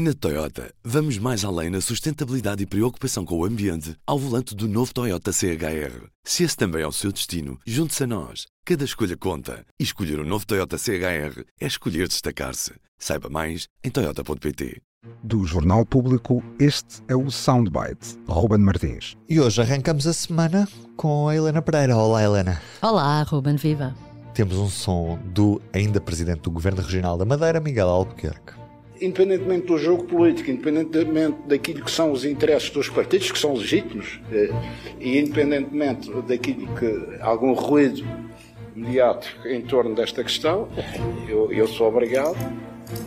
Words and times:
Na 0.00 0.14
Toyota, 0.14 0.72
vamos 0.84 1.18
mais 1.18 1.44
além 1.44 1.70
na 1.70 1.80
sustentabilidade 1.80 2.62
e 2.62 2.66
preocupação 2.66 3.24
com 3.24 3.36
o 3.36 3.44
ambiente 3.44 3.96
ao 4.06 4.16
volante 4.16 4.54
do 4.54 4.68
novo 4.68 4.94
Toyota 4.94 5.32
CHR. 5.32 6.06
Se 6.22 6.44
esse 6.44 6.56
também 6.56 6.82
é 6.82 6.86
o 6.86 6.92
seu 6.92 7.10
destino, 7.10 7.58
junte-se 7.66 8.04
a 8.04 8.06
nós. 8.06 8.46
Cada 8.64 8.84
escolha 8.84 9.16
conta. 9.16 9.64
E 9.76 9.82
escolher 9.82 10.20
o 10.20 10.22
um 10.22 10.24
novo 10.24 10.46
Toyota 10.46 10.78
CHR 10.78 11.42
é 11.60 11.66
escolher 11.66 12.06
destacar-se. 12.06 12.74
Saiba 12.96 13.28
mais 13.28 13.66
em 13.82 13.90
Toyota.pt. 13.90 14.80
Do 15.20 15.44
Jornal 15.44 15.84
Público, 15.84 16.44
este 16.60 17.02
é 17.08 17.16
o 17.16 17.28
Soundbite. 17.28 18.20
Ruben 18.28 18.60
Martins. 18.60 19.16
E 19.28 19.40
hoje 19.40 19.60
arrancamos 19.60 20.06
a 20.06 20.12
semana 20.12 20.68
com 20.96 21.26
a 21.26 21.34
Helena 21.34 21.60
Pereira. 21.60 21.96
Olá, 21.96 22.22
Helena. 22.22 22.62
Olá, 22.80 23.20
Ruben, 23.24 23.56
viva. 23.56 23.96
Temos 24.32 24.58
um 24.58 24.68
som 24.68 25.18
do 25.34 25.60
ainda 25.72 26.00
presidente 26.00 26.42
do 26.42 26.52
Governo 26.52 26.82
Regional 26.82 27.18
da 27.18 27.24
Madeira, 27.24 27.58
Miguel 27.58 27.88
Albuquerque 27.88 28.57
independentemente 29.00 29.66
do 29.66 29.78
jogo 29.78 30.04
político, 30.04 30.50
independentemente 30.50 31.38
daquilo 31.46 31.84
que 31.84 31.90
são 31.90 32.12
os 32.12 32.24
interesses 32.24 32.70
dos 32.70 32.88
partidos, 32.88 33.30
que 33.30 33.38
são 33.38 33.54
legítimos, 33.54 34.20
eh, 34.32 34.50
e 35.00 35.18
independentemente 35.18 36.10
daquilo 36.22 36.66
que 36.74 37.20
algum 37.20 37.52
ruído 37.52 38.04
mediático 38.74 39.46
em 39.48 39.60
torno 39.62 39.94
desta 39.94 40.22
questão, 40.22 40.68
eu, 41.28 41.52
eu 41.52 41.66
sou 41.66 41.88
obrigado 41.88 42.36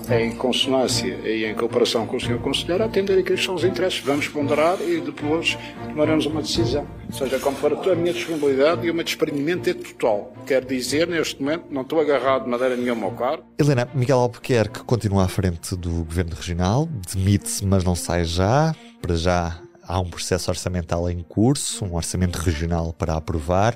em 0.09 0.35
consonância 0.35 1.13
e 1.23 1.45
em 1.45 1.55
cooperação 1.55 2.05
com 2.05 2.17
o 2.17 2.19
Sr. 2.19 2.39
Conselheiro, 2.39 2.83
atender 2.83 3.19
aqueles 3.19 3.43
são 3.43 3.55
os 3.55 3.63
interesses. 3.63 3.99
Vamos 3.99 4.27
ponderar 4.27 4.77
e 4.81 5.01
depois 5.01 5.57
tomaremos 5.87 6.25
uma 6.25 6.41
decisão. 6.41 6.85
Seja 7.11 7.39
como 7.39 7.57
for, 7.57 7.73
a 7.73 7.95
minha 7.95 8.13
disponibilidade 8.13 8.85
e 8.85 8.91
o 8.91 8.93
meu 8.93 9.03
desprendimento 9.03 9.69
é 9.69 9.73
total. 9.73 10.33
Quer 10.45 10.63
dizer, 10.65 11.07
neste 11.07 11.41
momento, 11.41 11.65
não 11.69 11.81
estou 11.81 11.99
agarrado 11.99 12.43
de 12.43 12.49
maneira 12.49 12.75
nenhuma 12.75 13.05
ao 13.05 13.11
carro. 13.11 13.43
Helena, 13.59 13.87
Miguel 13.93 14.19
Albuquerque 14.19 14.83
continua 14.83 15.25
à 15.25 15.27
frente 15.27 15.75
do 15.75 16.03
Governo 16.03 16.35
Regional, 16.35 16.87
demite-se, 17.13 17.65
mas 17.65 17.83
não 17.83 17.95
sai 17.95 18.23
já. 18.23 18.75
Para 19.01 19.15
já 19.15 19.59
há 19.83 19.99
um 19.99 20.09
processo 20.09 20.49
orçamental 20.49 21.09
em 21.09 21.23
curso, 21.23 21.83
um 21.83 21.95
orçamento 21.95 22.37
regional 22.37 22.93
para 22.93 23.15
aprovar 23.15 23.75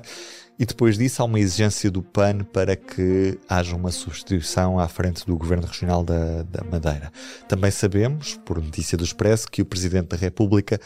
e 0.58 0.64
depois 0.64 0.96
disso 0.96 1.22
há 1.22 1.24
uma 1.24 1.38
exigência 1.38 1.90
do 1.90 2.02
PAN 2.02 2.44
para 2.44 2.74
que 2.74 3.38
haja 3.48 3.76
uma 3.76 3.92
substituição 3.92 4.78
à 4.78 4.88
frente 4.88 5.26
do 5.26 5.36
Governo 5.36 5.66
Regional 5.66 6.02
da, 6.02 6.42
da 6.42 6.64
Madeira. 6.64 7.12
Também 7.46 7.70
sabemos, 7.70 8.38
por 8.44 8.62
notícia 8.62 8.96
do 8.96 9.04
Expresso, 9.04 9.50
que 9.50 9.62
o 9.62 9.66
Presidente 9.66 10.08
da 10.08 10.16
República 10.16 10.80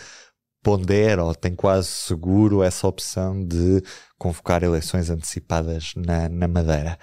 pondera 0.63 1.25
ou 1.25 1.35
tem 1.35 1.55
quase 1.55 1.89
seguro 1.89 2.63
essa 2.63 2.87
opção 2.87 3.45
de 3.45 3.83
convocar 4.19 4.63
eleições 4.63 5.09
antecipadas 5.09 5.93
na, 5.97 6.29
na 6.29 6.49
Madeira. 6.49 6.99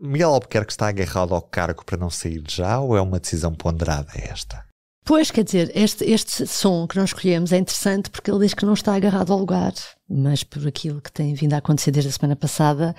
Miguel 0.00 0.30
Albuquerque 0.30 0.72
está 0.72 0.88
agarrado 0.88 1.34
ao 1.34 1.42
cargo 1.42 1.84
para 1.84 1.98
não 1.98 2.10
sair 2.10 2.42
já 2.48 2.80
ou 2.80 2.96
é 2.96 3.00
uma 3.00 3.20
decisão 3.20 3.54
ponderada 3.54 4.10
esta? 4.14 4.64
Pois, 5.04 5.30
quer 5.30 5.44
dizer, 5.44 5.72
este, 5.74 6.04
este 6.04 6.46
som 6.46 6.86
que 6.86 6.96
nós 6.96 7.10
escolhemos 7.10 7.52
é 7.52 7.58
interessante 7.58 8.10
porque 8.10 8.30
ele 8.30 8.40
diz 8.40 8.54
que 8.54 8.66
não 8.66 8.74
está 8.74 8.94
agarrado 8.94 9.32
ao 9.32 9.38
lugar, 9.38 9.72
mas 10.10 10.42
por 10.42 10.66
aquilo 10.66 11.00
que 11.00 11.12
tem 11.12 11.34
vindo 11.34 11.54
a 11.54 11.58
acontecer 11.58 11.90
desde 11.90 12.08
a 12.08 12.12
semana 12.12 12.36
passada, 12.36 12.94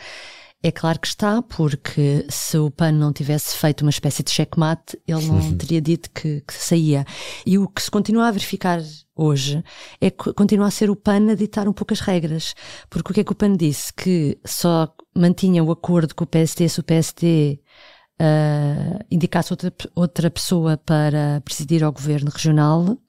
é 0.64 0.72
claro 0.72 1.00
que 1.00 1.08
está, 1.08 1.42
porque 1.42 2.26
se 2.30 2.56
o 2.58 2.70
PAN 2.70 2.92
não 2.92 3.12
tivesse 3.12 3.58
feito 3.58 3.82
uma 3.82 3.90
espécie 3.90 4.22
de 4.22 4.30
checkmate, 4.30 4.96
ele 5.08 5.26
não 5.26 5.36
uhum. 5.36 5.58
teria 5.58 5.82
dito 5.82 6.10
que, 6.12 6.42
que, 6.42 6.54
saía. 6.54 7.04
E 7.46 7.58
o 7.58 7.68
que 7.68 7.82
se 7.82 7.90
continua 7.90 8.28
a 8.28 8.32
verificar 8.32 8.80
hoje 9.16 9.64
é 10.00 10.12
que 10.12 10.32
continua 10.34 10.68
a 10.68 10.72
ser 10.72 10.92
o 10.92 10.96
PAN 10.96 11.32
a 11.32 11.36
ditar 11.36 11.68
um 11.68 11.74
pouco 11.74 11.94
as 11.94 12.00
regras. 12.00 12.54
Porque 12.92 13.12
o 13.12 13.14
que 13.14 13.22
é 13.22 13.24
que 13.24 13.32
o 13.32 13.36
PAN 13.36 13.58
disse? 13.58 13.92
Que 13.92 14.38
só 14.46 14.94
mantinha 15.16 15.64
o 15.64 15.72
acordo 15.72 16.14
com 16.14 16.26
o 16.26 16.28
PSD 16.28 16.70
se 16.70 16.80
o 16.80 16.84
PSD 16.84 17.60
uh, 18.22 19.04
indicasse 19.10 19.52
outra, 19.52 19.74
outra 19.96 20.30
pessoa 20.30 20.78
para 20.78 21.42
presidir 21.44 21.84
ao 21.84 21.92
governo 21.92 22.30
regional. 22.30 23.00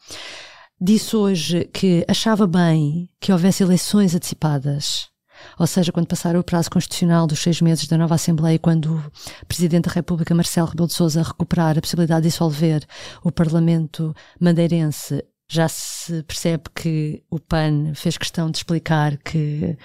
Disse 0.84 1.14
hoje 1.14 1.70
que 1.72 2.04
achava 2.08 2.44
bem 2.44 3.08
que 3.20 3.30
houvesse 3.30 3.62
eleições 3.62 4.16
antecipadas. 4.16 5.08
Ou 5.56 5.64
seja, 5.64 5.92
quando 5.92 6.08
passar 6.08 6.34
o 6.34 6.42
prazo 6.42 6.72
constitucional 6.72 7.24
dos 7.24 7.38
seis 7.38 7.60
meses 7.60 7.86
da 7.86 7.96
nova 7.96 8.16
Assembleia, 8.16 8.58
quando 8.58 8.96
o 8.96 9.46
Presidente 9.46 9.84
da 9.84 9.92
República, 9.92 10.34
Marcelo 10.34 10.66
Rebelo 10.66 10.88
de 10.88 10.94
Sousa, 10.94 11.22
recuperar 11.22 11.78
a 11.78 11.80
possibilidade 11.80 12.22
de 12.22 12.30
dissolver 12.30 12.84
o 13.22 13.30
Parlamento 13.30 14.12
madeirense, 14.40 15.24
já 15.48 15.68
se 15.68 16.20
percebe 16.24 16.64
que 16.74 17.22
o 17.30 17.38
PAN 17.38 17.94
fez 17.94 18.18
questão 18.18 18.50
de 18.50 18.56
explicar 18.56 19.16
que 19.18 19.78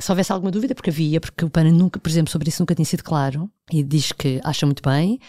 se 0.00 0.10
houvesse 0.10 0.32
alguma 0.32 0.50
dúvida, 0.50 0.74
porque 0.74 0.90
havia, 0.90 1.20
porque 1.20 1.44
o 1.44 1.50
PAN 1.50 1.64
nunca, 1.64 2.00
por 2.00 2.08
exemplo, 2.08 2.32
sobre 2.32 2.48
isso 2.48 2.62
nunca 2.62 2.74
tinha 2.74 2.86
sido 2.86 3.04
claro, 3.04 3.50
e 3.70 3.82
diz 3.82 4.12
que 4.12 4.40
acha 4.42 4.66
muito 4.66 4.82
bem. 4.82 5.20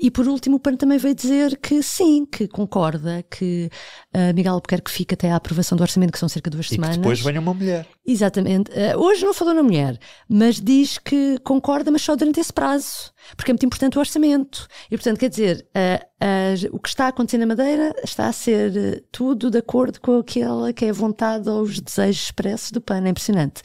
E 0.00 0.10
por 0.10 0.28
último, 0.28 0.56
o 0.56 0.60
PAN 0.60 0.76
também 0.76 0.96
veio 0.98 1.14
dizer 1.14 1.56
que 1.56 1.82
sim, 1.82 2.24
que 2.24 2.46
concorda, 2.46 3.24
que 3.28 3.68
uh, 4.14 4.32
Miguel 4.34 4.54
Albuquerque 4.54 4.90
fica 4.90 5.14
até 5.14 5.32
à 5.32 5.36
aprovação 5.36 5.76
do 5.76 5.80
orçamento, 5.80 6.12
que 6.12 6.18
são 6.18 6.28
cerca 6.28 6.48
de 6.50 6.56
duas 6.56 6.66
e 6.66 6.74
semanas. 6.76 6.96
E 6.96 6.98
depois 7.00 7.20
venha 7.20 7.40
uma 7.40 7.52
mulher. 7.52 7.88
Exatamente. 8.06 8.70
Uh, 8.70 8.98
hoje 9.00 9.24
não 9.24 9.34
falou 9.34 9.54
na 9.54 9.62
mulher, 9.62 9.98
mas 10.28 10.60
diz 10.60 10.98
que 10.98 11.38
concorda, 11.38 11.90
mas 11.90 12.02
só 12.02 12.14
durante 12.14 12.38
esse 12.38 12.52
prazo, 12.52 13.12
porque 13.36 13.50
é 13.50 13.54
muito 13.54 13.66
importante 13.66 13.96
o 13.96 14.00
orçamento. 14.00 14.68
E 14.88 14.96
portanto, 14.96 15.18
quer 15.18 15.30
dizer, 15.30 15.66
uh, 15.74 16.76
o 16.76 16.78
que 16.78 16.88
está 16.88 17.06
a 17.06 17.08
acontecer 17.08 17.38
na 17.38 17.46
Madeira 17.46 17.92
está 18.04 18.28
a 18.28 18.32
ser 18.32 19.04
tudo 19.10 19.50
de 19.50 19.58
acordo 19.58 20.00
com 20.00 20.18
aquela 20.18 20.72
que 20.72 20.84
é 20.84 20.90
a 20.90 20.92
vontade 20.92 21.48
ou 21.48 21.62
os 21.62 21.80
desejos 21.80 22.24
expressos 22.24 22.70
do 22.70 22.80
PAN. 22.80 23.04
É 23.04 23.08
impressionante. 23.08 23.62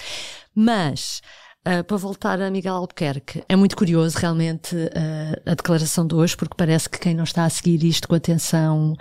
Mas. 0.56 1.22
Uh, 1.66 1.82
para 1.82 1.96
voltar 1.96 2.42
a 2.42 2.52
Miguel 2.52 2.76
Albuquerque, 2.76 3.42
é 3.48 3.56
muito 3.56 3.78
curioso 3.78 4.18
realmente 4.18 4.76
uh, 4.76 5.50
a 5.50 5.54
declaração 5.54 6.06
de 6.06 6.14
hoje, 6.14 6.36
porque 6.36 6.56
parece 6.58 6.90
que 6.90 7.00
quem 7.00 7.16
não 7.16 7.24
está 7.24 7.46
a 7.46 7.50
seguir 7.50 7.82
isto 7.86 8.06
com 8.06 8.16
atenção 8.16 8.98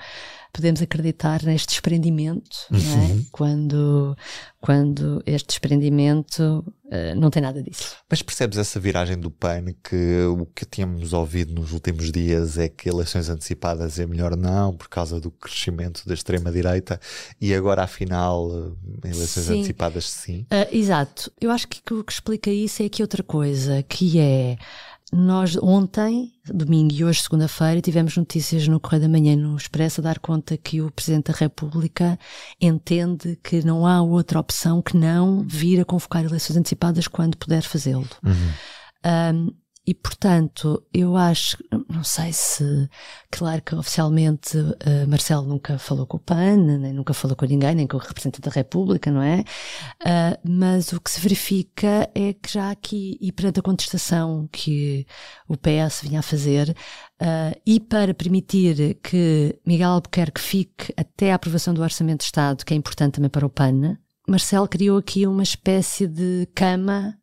podemos 0.52 0.82
acreditar 0.82 1.42
neste 1.42 1.68
desprendimento, 1.68 2.66
é? 2.70 2.76
uhum. 2.76 3.26
quando, 3.32 4.16
quando 4.60 5.22
este 5.24 5.46
desprendimento 5.46 6.62
uh, 6.84 7.18
não 7.18 7.30
tem 7.30 7.40
nada 7.40 7.62
disso. 7.62 7.96
Mas 8.08 8.20
percebes 8.20 8.58
essa 8.58 8.78
viragem 8.78 9.18
do 9.18 9.30
PAN 9.30 9.72
que 9.82 10.20
o 10.26 10.44
que 10.46 10.66
tínhamos 10.66 11.14
ouvido 11.14 11.54
nos 11.54 11.72
últimos 11.72 12.12
dias 12.12 12.58
é 12.58 12.68
que 12.68 12.88
eleições 12.88 13.30
antecipadas 13.30 13.98
é 13.98 14.06
melhor 14.06 14.36
não, 14.36 14.74
por 14.74 14.88
causa 14.88 15.18
do 15.18 15.30
crescimento 15.30 16.06
da 16.06 16.12
extrema-direita, 16.12 17.00
e 17.40 17.54
agora 17.54 17.84
afinal 17.84 18.50
eh, 19.04 19.08
eleições 19.08 19.46
sim. 19.46 19.58
antecipadas 19.58 20.10
sim? 20.10 20.46
Uh, 20.52 20.76
exato. 20.76 21.32
Eu 21.40 21.50
acho 21.50 21.66
que 21.66 21.94
o 21.94 22.04
que 22.04 22.12
explica 22.12 22.50
isso 22.50 22.82
é 22.82 22.86
aqui 22.86 23.00
outra 23.00 23.22
coisa, 23.22 23.82
que 23.84 24.18
é 24.18 24.58
nós 25.14 25.56
ontem, 25.56 26.32
domingo 26.46 26.94
e 26.94 27.04
hoje, 27.04 27.22
segunda-feira, 27.22 27.82
tivemos 27.82 28.16
notícias 28.16 28.66
no 28.66 28.80
Correio 28.80 29.02
da 29.02 29.08
Manhã 29.08 29.36
no 29.36 29.54
Expresso 29.56 30.00
a 30.00 30.04
dar 30.04 30.18
conta 30.18 30.56
que 30.56 30.80
o 30.80 30.90
Presidente 30.90 31.30
da 31.30 31.38
República 31.38 32.18
entende 32.58 33.38
que 33.44 33.62
não 33.62 33.86
há 33.86 34.00
outra 34.00 34.40
opção 34.40 34.80
que 34.80 34.96
não 34.96 35.44
vir 35.46 35.80
a 35.80 35.84
convocar 35.84 36.24
eleições 36.24 36.56
antecipadas 36.56 37.06
quando 37.06 37.36
puder 37.36 37.62
fazê-lo. 37.62 38.08
Uhum. 38.24 38.52
Um, 39.04 39.61
e, 39.84 39.94
portanto, 39.94 40.80
eu 40.94 41.16
acho, 41.16 41.56
não 41.88 42.04
sei 42.04 42.32
se, 42.32 42.88
claro 43.30 43.60
que 43.62 43.74
oficialmente 43.74 44.56
uh, 44.56 45.08
Marcelo 45.08 45.44
nunca 45.44 45.76
falou 45.76 46.06
com 46.06 46.18
o 46.18 46.20
PAN, 46.20 46.56
nem 46.56 46.92
nunca 46.92 47.12
falou 47.12 47.36
com 47.36 47.44
ninguém, 47.44 47.74
nem 47.74 47.86
com 47.88 47.96
o 47.96 48.00
representante 48.00 48.48
da 48.48 48.50
República, 48.52 49.10
não 49.10 49.20
é? 49.20 49.40
Uh, 50.00 50.38
mas 50.48 50.92
o 50.92 51.00
que 51.00 51.10
se 51.10 51.20
verifica 51.20 52.08
é 52.14 52.32
que 52.32 52.52
já 52.52 52.70
aqui, 52.70 53.18
e 53.20 53.32
perante 53.32 53.58
a 53.58 53.62
contestação 53.62 54.48
que 54.52 55.04
o 55.48 55.56
PS 55.56 56.02
vinha 56.02 56.20
a 56.20 56.22
fazer, 56.22 56.70
uh, 57.20 57.60
e 57.66 57.80
para 57.80 58.14
permitir 58.14 59.00
que 59.02 59.58
Miguel 59.66 59.90
Albuquerque 59.90 60.40
fique 60.40 60.94
até 60.96 61.32
a 61.32 61.34
aprovação 61.34 61.74
do 61.74 61.82
Orçamento 61.82 62.20
de 62.20 62.26
Estado, 62.26 62.64
que 62.64 62.72
é 62.72 62.76
importante 62.76 63.14
também 63.14 63.30
para 63.30 63.44
o 63.44 63.50
PAN, 63.50 63.98
Marcelo 64.28 64.68
criou 64.68 64.98
aqui 64.98 65.26
uma 65.26 65.42
espécie 65.42 66.06
de 66.06 66.46
cama 66.54 67.18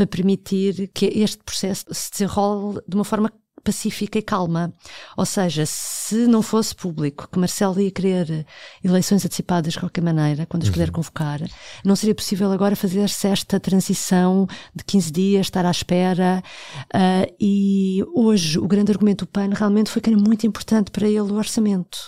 para 0.00 0.06
permitir 0.06 0.90
que 0.94 1.06
este 1.06 1.44
processo 1.44 1.84
se 1.90 2.10
desenrole 2.10 2.80
de 2.88 2.94
uma 2.94 3.04
forma 3.04 3.30
pacífica 3.62 4.18
e 4.18 4.22
calma. 4.22 4.72
Ou 5.14 5.26
seja, 5.26 5.66
se 5.66 6.26
não 6.26 6.40
fosse 6.40 6.74
público 6.74 7.28
que 7.30 7.38
Marcelo 7.38 7.78
ia 7.78 7.90
querer 7.90 8.46
eleições 8.82 9.22
antecipadas 9.22 9.74
de 9.74 9.78
qualquer 9.78 10.00
maneira, 10.00 10.46
quando 10.46 10.62
as 10.62 10.68
uhum. 10.68 10.72
puder 10.72 10.90
convocar, 10.90 11.40
não 11.84 11.94
seria 11.94 12.14
possível 12.14 12.50
agora 12.50 12.74
fazer-se 12.74 13.26
esta 13.26 13.60
transição 13.60 14.46
de 14.74 14.82
15 14.84 15.12
dias, 15.12 15.46
estar 15.46 15.66
à 15.66 15.70
espera. 15.70 16.42
Uh, 16.86 17.34
e 17.38 18.02
hoje 18.14 18.58
o 18.58 18.66
grande 18.66 18.92
argumento 18.92 19.26
do 19.26 19.28
PAN 19.28 19.50
realmente 19.52 19.90
foi 19.90 20.00
que 20.00 20.08
era 20.08 20.18
muito 20.18 20.46
importante 20.46 20.90
para 20.90 21.06
ele 21.06 21.20
o 21.20 21.34
orçamento. 21.34 21.98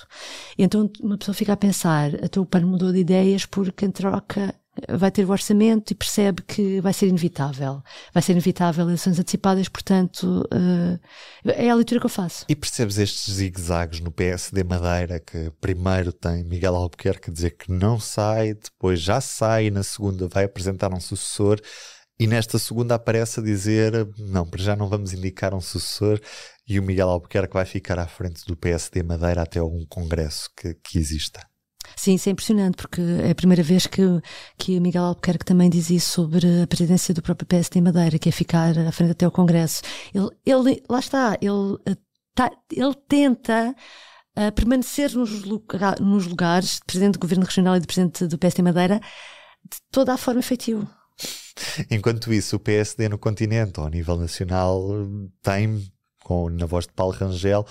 Então 0.57 0.91
uma 1.03 1.19
pessoa 1.19 1.35
fica 1.35 1.53
a 1.53 1.57
pensar, 1.59 2.15
até 2.25 2.41
o 2.41 2.47
PAN 2.47 2.63
mudou 2.63 2.91
de 2.91 3.01
ideias 3.01 3.45
porque 3.45 3.85
em 3.85 3.91
troca 3.91 4.55
vai 4.89 5.11
ter 5.11 5.25
o 5.25 5.31
orçamento 5.31 5.91
e 5.91 5.95
percebe 5.95 6.43
que 6.43 6.81
vai 6.81 6.93
ser 6.93 7.07
inevitável. 7.07 7.83
Vai 8.13 8.23
ser 8.23 8.33
inevitável 8.33 8.85
eleições 8.85 9.19
antecipadas, 9.19 9.69
portanto, 9.69 10.47
uh, 10.53 10.99
é 11.45 11.69
a 11.69 11.75
leitura 11.75 12.01
que 12.01 12.07
eu 12.07 12.11
faço. 12.11 12.45
E 12.49 12.57
percebes 12.57 12.99
estes 12.99 13.35
zigue-zagues 13.35 14.01
no 14.01 14.11
PSD 14.11 14.65
Madeira, 14.65 15.21
que 15.21 15.51
primeiro 15.61 16.13
tem 16.13 16.45
Miguel 16.45 16.75
Albuquerque 16.75 17.31
dizer 17.31 17.51
que 17.51 17.71
não 17.71 18.01
sai, 18.01 18.55
depois 18.55 19.01
já 19.01 19.21
sai, 19.21 19.71
na 19.71 19.83
segunda 19.83 20.27
vai 20.29 20.45
apresentar 20.45 20.93
um 20.93 21.01
sucessor. 21.01 21.61
E 22.19 22.27
nesta 22.27 22.59
segunda 22.59 22.95
aparece 22.95 23.41
a 23.41 23.43
dizer: 23.43 24.09
não, 24.19 24.47
para 24.47 24.63
já 24.63 24.77
não 24.77 24.89
vamos 24.89 25.13
indicar 25.13 25.55
um 25.55 25.61
sucessor 25.61 26.21
e 26.67 26.79
o 26.79 26.83
Miguel 26.83 27.09
Albuquerque 27.09 27.55
vai 27.55 27.65
ficar 27.65 27.99
à 27.99 28.07
frente 28.07 28.45
do 28.47 28.57
PSD 28.57 29.03
Madeira 29.03 29.43
até 29.43 29.59
algum 29.59 29.85
congresso 29.87 30.49
que, 30.57 30.75
que 30.75 30.99
exista. 30.99 31.52
Sim, 31.97 32.15
isso 32.15 32.29
é 32.29 32.33
impressionante, 32.33 32.77
porque 32.77 33.01
é 33.01 33.31
a 33.31 33.35
primeira 33.35 33.63
vez 33.63 33.87
que, 33.87 34.03
que 34.59 34.81
Miguel 34.81 35.05
Albuquerque 35.05 35.45
também 35.45 35.71
diz 35.71 35.91
isso 35.91 36.11
sobre 36.11 36.63
a 36.63 36.67
presidência 36.67 37.15
do 37.15 37.23
próprio 37.23 37.47
PSD 37.47 37.81
Madeira, 37.81 38.19
que 38.19 38.29
é 38.29 38.33
ficar 38.33 38.77
à 38.79 38.93
frente 38.93 39.13
até 39.13 39.25
ao 39.25 39.31
Congresso. 39.31 39.83
Ele, 40.15 40.29
ele 40.45 40.83
lá 40.89 40.99
está, 40.99 41.37
ele, 41.41 41.79
eh, 41.87 41.97
tá, 42.35 42.51
ele 42.71 42.95
tenta 43.09 43.75
uh, 44.37 44.53
permanecer 44.53 45.13
nos, 45.15 45.45
nos 46.01 46.27
lugares 46.27 46.75
de 46.77 46.81
Presidente 46.87 47.15
do 47.15 47.21
Governo 47.21 47.45
Regional 47.45 47.77
e 47.77 47.81
de 47.81 47.87
Presidente 47.87 48.27
do 48.27 48.39
PSD 48.39 48.63
Madeira 48.63 49.01
de 49.65 49.79
toda 49.91 50.13
a 50.13 50.17
forma 50.17 50.41
efetiva. 50.41 50.89
Enquanto 51.91 52.33
isso, 52.33 52.57
o 52.57 52.61
PSD 52.61 53.09
no 53.09 53.19
continente, 53.19 53.79
ao 53.79 53.89
nível 53.89 54.17
nacional, 54.17 54.89
tem, 55.43 55.93
com, 56.33 56.49
na 56.49 56.65
voz 56.65 56.87
de 56.87 56.93
Paulo 56.95 57.13
Rangel, 57.13 57.67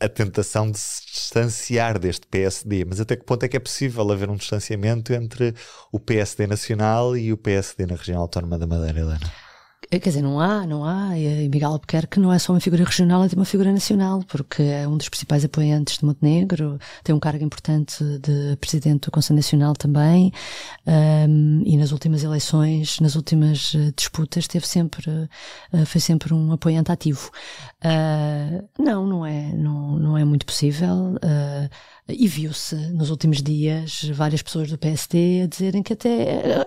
a, 0.00 0.06
a, 0.06 0.08
tentação 0.08 0.70
de 0.70 0.78
se 0.78 1.04
distanciar 1.12 1.98
deste 1.98 2.26
PSD. 2.26 2.84
Mas 2.84 2.98
até 2.98 3.14
que 3.14 3.24
ponto 3.24 3.42
é 3.44 3.48
que 3.48 3.56
é 3.56 3.60
possível 3.60 4.10
haver 4.10 4.30
um 4.30 4.36
distanciamento 4.36 5.12
entre 5.12 5.54
o 5.92 6.00
PSD 6.00 6.46
nacional 6.46 7.16
e 7.16 7.32
o 7.32 7.36
PSD 7.36 7.86
na 7.86 7.96
região 7.96 8.20
autónoma 8.20 8.58
da 8.58 8.66
Madeira, 8.66 9.00
Helena? 9.00 9.43
Eh, 9.94 10.00
quer 10.00 10.10
dizer, 10.10 10.22
não 10.22 10.40
há, 10.40 10.66
não 10.66 10.84
há. 10.84 11.16
E 11.16 11.48
Miguel 11.48 11.70
Albuquerque 11.70 12.18
não 12.18 12.32
é 12.32 12.38
só 12.38 12.52
uma 12.52 12.60
figura 12.60 12.84
regional, 12.84 13.22
é 13.24 13.28
uma 13.34 13.44
figura 13.44 13.72
nacional, 13.72 14.22
porque 14.26 14.62
é 14.62 14.88
um 14.88 14.96
dos 14.96 15.08
principais 15.08 15.44
apoiantes 15.44 15.98
de 15.98 16.04
Montenegro, 16.04 16.78
tem 17.04 17.14
um 17.14 17.20
cargo 17.20 17.44
importante 17.44 18.02
de 18.18 18.56
presidente 18.56 19.04
do 19.06 19.10
Conselho 19.12 19.36
Nacional 19.36 19.74
também, 19.74 20.32
um, 20.86 21.62
e 21.64 21.76
nas 21.76 21.92
últimas 21.92 22.24
eleições, 22.24 22.98
nas 23.00 23.14
últimas 23.14 23.72
eh, 23.74 23.92
disputas, 23.96 24.48
teve 24.48 24.66
sempre, 24.66 25.04
foi 25.86 26.00
sempre 26.00 26.34
um 26.34 26.52
apoiante 26.52 26.90
ativo. 26.90 27.30
Uh, 27.84 28.66
não, 28.78 29.06
não 29.06 29.26
é, 29.26 29.52
não, 29.52 29.98
não 29.98 30.18
é 30.18 30.24
muito 30.24 30.44
possível. 30.46 31.14
Uh, 31.16 31.68
e 32.08 32.26
viu-se 32.28 32.74
nos 32.92 33.10
últimos 33.10 33.42
dias 33.42 34.04
várias 34.12 34.42
pessoas 34.42 34.70
do 34.70 34.76
PSD 34.76 35.42
a 35.42 35.46
dizerem 35.46 35.82
que 35.82 35.92
até 35.92 36.66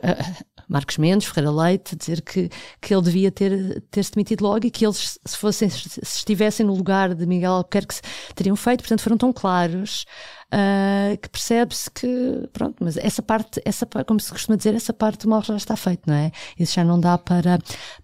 Marcos 0.67 0.97
Mendes, 0.97 1.27
Ferreira 1.27 1.51
Leite, 1.51 1.95
dizer 1.95 2.21
que, 2.21 2.49
que 2.81 2.93
ele 2.93 3.01
devia 3.01 3.31
ter, 3.31 3.81
ter 3.89 4.03
se 4.03 4.11
demitido 4.11 4.41
logo 4.41 4.65
e 4.65 4.71
que 4.71 4.85
eles, 4.85 5.17
se, 5.23 5.37
fossem, 5.37 5.69
se 5.69 5.99
estivessem 6.03 6.65
no 6.65 6.75
lugar 6.75 7.15
de 7.15 7.25
Miguel 7.25 7.53
Albuquerque, 7.53 7.95
teriam 8.35 8.55
feito. 8.55 8.81
Portanto, 8.81 9.01
foram 9.01 9.17
tão 9.17 9.31
claros 9.31 10.05
uh, 10.53 11.17
que 11.17 11.29
percebe-se 11.29 11.89
que, 11.91 12.49
pronto, 12.51 12.83
mas 12.83 12.97
essa 12.97 13.21
parte, 13.21 13.61
essa, 13.63 13.85
como 14.05 14.19
se 14.19 14.31
costuma 14.31 14.57
dizer, 14.57 14.75
essa 14.75 14.93
parte 14.93 15.23
do 15.23 15.29
mal 15.29 15.41
já 15.41 15.55
está 15.55 15.75
feito, 15.75 16.03
não 16.07 16.15
é? 16.15 16.31
Isso 16.59 16.75
já 16.75 16.83
não 16.83 16.99
dá 16.99 17.17
para, 17.17 17.59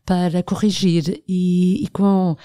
para 0.06 0.42
corrigir 0.44 1.22
e, 1.28 1.84
e 1.84 1.88
com 1.90 2.36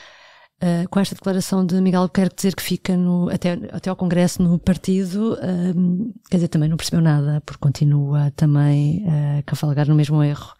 Uh, 0.60 0.88
com 0.88 0.98
esta 0.98 1.14
declaração 1.14 1.64
de 1.64 1.80
Miguel 1.80 2.00
Albuquerque 2.02 2.34
dizer 2.34 2.56
que 2.56 2.62
fica 2.62 2.96
no, 2.96 3.28
até, 3.30 3.52
até 3.72 3.90
ao 3.90 3.94
Congresso 3.94 4.42
no 4.42 4.58
partido, 4.58 5.34
uh, 5.34 6.14
quer 6.28 6.38
dizer, 6.38 6.48
também 6.48 6.68
não 6.68 6.76
percebeu 6.76 7.00
nada, 7.00 7.40
porque 7.46 7.60
continua 7.60 8.32
também 8.32 9.04
uh, 9.06 9.38
a 9.38 9.42
cavalgar 9.42 9.86
no 9.86 9.94
mesmo 9.94 10.22
erro. 10.22 10.52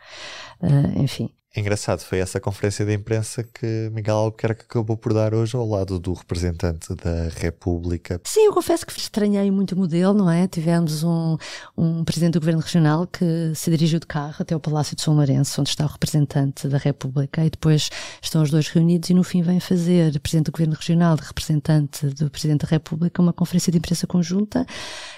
Enfim. 0.96 1.30
Engraçado, 1.56 2.00
foi 2.00 2.18
essa 2.18 2.38
conferência 2.38 2.84
de 2.84 2.92
imprensa 2.92 3.42
que 3.42 3.90
Miguel 3.92 4.16
Albuquerque 4.16 4.64
acabou 4.64 4.98
por 4.98 5.14
dar 5.14 5.32
hoje 5.32 5.56
ao 5.56 5.66
lado 5.66 5.98
do 5.98 6.12
representante 6.12 6.94
da 6.94 7.28
República. 7.34 8.20
Sim, 8.24 8.46
eu 8.46 8.52
confesso 8.52 8.86
que 8.86 8.92
estranhei 8.92 9.50
muito 9.50 9.72
o 9.74 9.78
modelo, 9.78 10.12
não 10.12 10.30
é? 10.30 10.46
Tivemos 10.46 11.02
um, 11.02 11.38
um 11.76 12.04
presidente 12.04 12.34
do 12.34 12.40
Governo 12.40 12.60
Regional 12.60 13.06
que 13.06 13.52
se 13.54 13.70
dirigiu 13.70 13.98
de 13.98 14.06
carro 14.06 14.36
até 14.38 14.54
o 14.54 14.60
Palácio 14.60 14.94
de 14.94 15.00
São 15.00 15.14
Lourenço, 15.14 15.58
onde 15.60 15.70
está 15.70 15.84
o 15.84 15.88
representante 15.88 16.68
da 16.68 16.76
República, 16.76 17.44
e 17.44 17.48
depois 17.48 17.88
estão 18.20 18.42
os 18.42 18.50
dois 18.50 18.68
reunidos 18.68 19.08
e 19.08 19.14
no 19.14 19.24
fim 19.24 19.40
vem 19.40 19.58
fazer, 19.58 20.20
presidente 20.20 20.46
do 20.46 20.52
Governo 20.52 20.74
Regional, 20.74 21.16
representante 21.16 22.06
do 22.08 22.30
Presidente 22.30 22.66
da 22.66 22.68
República, 22.68 23.22
uma 23.22 23.32
conferência 23.32 23.72
de 23.72 23.78
imprensa 23.78 24.06
conjunta. 24.06 24.66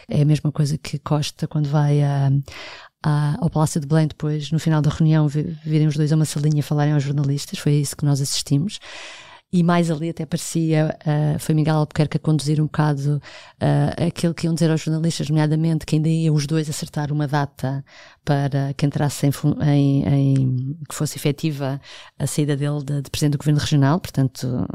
É 0.09 0.23
a 0.23 0.25
mesma 0.25 0.53
coisa 0.53 0.79
que 0.79 0.99
Costa 1.01 1.49
quando 1.49 1.69
vai 1.69 2.03
a, 2.03 2.31
ao 3.03 3.49
Palácio 3.51 3.81
de 3.81 3.87
Belém 3.87 4.07
depois, 4.07 4.51
no 4.51 4.59
final 4.59 4.83
da 4.83 4.91
reunião, 4.91 5.27
virem 5.29 5.87
os 5.87 5.97
dois 5.97 6.13
a 6.13 6.17
uma 6.17 6.25
salinha 6.25 6.63
falarem 6.63 6.93
aos 6.93 7.03
jornalistas, 7.03 7.59
foi 7.59 7.75
isso 7.75 7.97
que 7.97 8.05
nós 8.05 8.21
assistimos. 8.21 8.79
E 9.53 9.65
mais 9.65 9.91
ali 9.91 10.11
até 10.11 10.25
parecia, 10.25 10.97
uh, 11.05 11.39
foi 11.41 11.57
Miguel 11.57 11.75
Albuquerque 11.75 12.17
a 12.17 12.21
conduzir 12.21 12.61
um 12.61 12.67
bocado 12.67 13.21
uh, 13.61 14.07
aquilo 14.07 14.33
que 14.33 14.47
iam 14.47 14.55
dizer 14.55 14.71
aos 14.71 14.81
jornalistas, 14.81 15.29
nomeadamente 15.29 15.85
que 15.85 15.97
ainda 15.97 16.09
iam 16.09 16.37
os 16.37 16.47
dois 16.47 16.71
acertar 16.71 17.11
uma 17.11 17.27
data 17.27 17.85
para 18.25 18.73
que 18.75 18.87
entrasse 18.87 19.27
em, 19.27 19.33
em, 19.63 20.05
em 20.07 20.77
que 20.89 20.95
fosse 20.95 21.17
efetiva 21.19 21.81
a 22.17 22.27
saída 22.29 22.57
dele 22.57 22.85
de, 22.85 23.03
de 23.03 23.11
presidente 23.11 23.33
do 23.33 23.39
governo 23.39 23.59
regional, 23.59 23.99
portanto, 23.99 24.69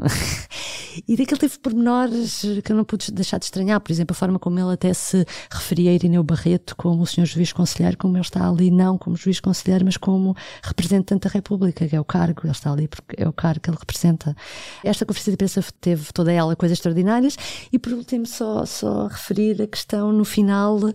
e 1.08 1.16
daquele 1.16 1.48
de 1.48 1.58
pormenores 1.58 2.42
que 2.62 2.70
eu 2.70 2.76
não 2.76 2.84
pude 2.84 3.10
deixar 3.12 3.38
de 3.38 3.46
estranhar, 3.46 3.80
por 3.80 3.90
exemplo, 3.90 4.12
a 4.12 4.18
forma 4.18 4.38
como 4.38 4.58
ele 4.58 4.74
até 4.74 4.92
se 4.92 5.24
referia 5.50 5.90
a 5.90 5.94
Irineu 5.94 6.22
Barreto 6.22 6.76
como 6.76 7.02
o 7.02 7.06
senhor 7.06 7.26
juiz 7.26 7.50
conselheiro, 7.50 7.96
como 7.96 8.14
ele 8.14 8.22
está 8.22 8.46
ali 8.46 8.70
não 8.70 8.98
como 8.98 9.16
juiz 9.16 9.40
conselheiro, 9.40 9.86
mas 9.86 9.96
como 9.96 10.36
representante 10.62 11.26
da 11.26 11.30
República, 11.30 11.88
que 11.88 11.96
é 11.96 12.00
o 12.00 12.04
cargo, 12.04 12.42
ele 12.44 12.52
está 12.52 12.70
ali 12.70 12.88
porque 12.88 13.16
é 13.16 13.26
o 13.26 13.32
cargo 13.32 13.60
que 13.60 13.70
ele 13.70 13.78
representa. 13.78 14.36
Esta 14.84 15.06
conferência 15.06 15.30
de 15.32 15.34
imprensa 15.34 15.64
teve 15.80 16.12
toda 16.12 16.32
ela 16.32 16.54
coisas 16.56 16.78
extraordinárias 16.78 17.36
e 17.72 17.78
por 17.78 17.92
último 17.92 18.26
só, 18.26 18.64
só 18.66 19.06
referir 19.06 19.60
a 19.62 19.66
questão 19.66 20.12
no 20.12 20.24
final, 20.24 20.76
uh, 20.76 20.92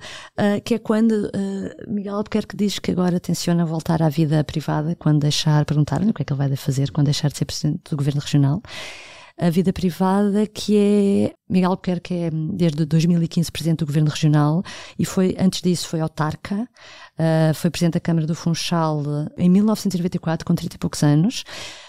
que 0.63 0.75
é 0.75 0.79
quando 0.79 1.12
uh, 1.12 1.91
Miguel 1.91 2.15
Albuquerque 2.15 2.51
que 2.51 2.57
diz 2.57 2.79
que 2.79 2.91
agora 2.91 3.19
tenciona 3.19 3.65
voltar 3.65 4.01
à 4.01 4.09
vida 4.09 4.44
privada 4.44 4.95
quando 4.95 5.21
deixar, 5.21 5.63
perguntar 5.65 6.01
o 6.01 6.13
que 6.13 6.21
é 6.21 6.25
que 6.25 6.33
ele 6.33 6.38
vai 6.38 6.56
fazer 6.56 6.91
quando 6.91 7.06
deixar 7.06 7.29
de 7.29 7.38
ser 7.38 7.45
presidente 7.45 7.89
do 7.89 7.95
governo 7.97 8.19
regional. 8.19 8.62
A 9.38 9.50
vida 9.50 9.71
privada, 9.71 10.45
que 10.45 10.77
é 10.77 11.33
Miguel 11.51 11.71
Albuquerque 11.71 12.13
é 12.13 12.30
desde 12.31 12.86
2015 12.86 13.51
presidente 13.51 13.80
do 13.80 13.86
governo 13.86 14.09
regional 14.09 14.63
e 14.98 15.06
foi 15.06 15.36
antes 15.38 15.62
disso 15.62 15.88
foi 15.88 16.00
autarca, 16.00 16.56
uh, 17.19 17.53
foi 17.53 17.69
presidente 17.69 17.95
da 17.95 18.00
Câmara 18.00 18.25
do 18.25 18.33
Funchal 18.33 19.03
em 19.38 19.50
1994 19.50 20.45
com 20.45 20.56
30 20.56 20.75
e 20.75 20.80
poucos 20.80 21.03
anos. 21.03 21.44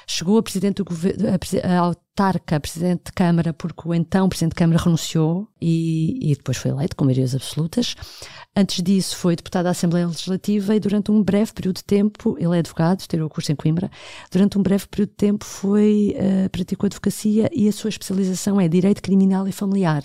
Chegou 0.07 0.37
a 0.37 0.43
presidente 0.43 0.77
do 0.77 0.85
governo, 0.85 1.29
a, 1.63 1.79
autarca, 1.79 2.61
presidente 2.61 3.05
de 3.07 3.13
Câmara, 3.13 3.53
porque 3.53 3.89
o 3.89 3.95
então 3.95 4.29
presidente 4.29 4.51
de 4.51 4.57
Câmara 4.57 4.83
renunciou 4.83 5.49
e, 5.61 6.33
e 6.33 6.35
depois 6.35 6.59
foi 6.59 6.71
eleito 6.71 6.97
com 6.97 7.05
maiorias 7.05 7.35
absolutas. 7.35 7.95
Antes 8.55 8.83
disso, 8.83 9.17
foi 9.17 9.35
deputado 9.35 9.65
da 9.65 9.71
Assembleia 9.71 10.07
Legislativa 10.07 10.75
e 10.75 10.81
durante 10.81 11.11
um 11.11 11.23
breve 11.23 11.53
período 11.55 11.77
de 11.77 11.85
tempo, 11.85 12.37
ele 12.39 12.55
é 12.55 12.59
advogado, 12.59 13.03
tirou 13.09 13.27
o 13.27 13.31
curso 13.31 13.51
em 13.51 13.57
Coimbra, 13.57 13.91
durante 14.31 14.59
um 14.59 14.63
breve 14.63 14.87
período 14.89 15.09
de 15.09 15.17
tempo 15.17 15.45
foi, 15.45 16.15
uh, 16.19 16.51
praticou 16.51 16.87
advocacia 16.87 17.49
e 17.51 17.67
a 17.67 17.73
sua 17.73 17.89
especialização 17.89 18.61
é 18.61 18.69
Direito 18.69 19.01
Criminal 19.01 19.49
e 19.53 19.55
Familiar. 19.55 20.03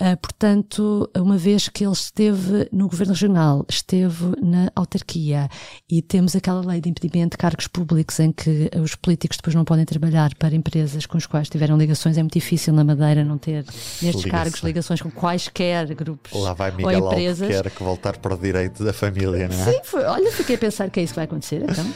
Uh, 0.00 0.16
portanto, 0.18 1.10
uma 1.16 1.36
vez 1.36 1.68
que 1.68 1.84
ele 1.84 1.92
esteve 1.92 2.68
no 2.70 2.88
governo 2.88 3.14
regional, 3.14 3.66
esteve 3.68 4.26
na 4.40 4.70
autarquia 4.76 5.48
e 5.90 6.00
temos 6.00 6.36
aquela 6.36 6.64
lei 6.64 6.80
de 6.80 6.88
impedimento 6.88 7.32
de 7.32 7.38
cargos 7.38 7.66
públicos 7.66 8.20
em 8.20 8.30
que 8.30 8.70
os 8.80 8.94
políticos 8.94 9.38
depois 9.38 9.56
não 9.56 9.64
podem 9.64 9.84
trabalhar 9.84 10.32
para 10.36 10.54
empresas 10.54 11.04
com 11.04 11.16
as 11.16 11.26
quais 11.26 11.48
tiveram 11.48 11.76
ligações, 11.76 12.16
é 12.16 12.22
muito 12.22 12.34
difícil 12.34 12.72
na 12.74 12.84
Madeira 12.84 13.24
não 13.24 13.38
ter 13.38 13.64
nestes 13.64 14.02
Ligação. 14.02 14.30
cargos 14.30 14.60
ligações 14.60 15.02
com 15.02 15.10
quaisquer 15.10 15.92
grupos 15.96 16.30
Lá 16.32 16.52
vai 16.52 16.70
Miguel 16.70 17.02
ou 17.02 17.10
empresas. 17.10 17.48
Quer 17.48 17.68
que 17.68 17.82
voltar 17.82 18.18
para 18.18 18.34
o 18.34 18.38
direito 18.38 18.84
da 18.84 18.92
família, 18.92 19.48
não 19.48 19.56
é? 19.66 19.72
Sim, 19.72 19.80
foi. 19.82 20.04
olha, 20.04 20.30
fiquei 20.30 20.54
a 20.54 20.58
pensar 20.58 20.90
que 20.90 21.00
é 21.00 21.02
isso 21.02 21.12
que 21.12 21.16
vai 21.16 21.24
acontecer, 21.24 21.64
então. 21.68 21.92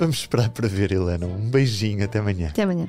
Vamos 0.00 0.16
esperar 0.16 0.50
para 0.50 0.66
ver, 0.66 0.90
Helena. 0.90 1.26
Um 1.26 1.48
beijinho, 1.48 2.04
até 2.04 2.18
amanhã. 2.18 2.48
Até 2.48 2.64
amanhã. 2.64 2.88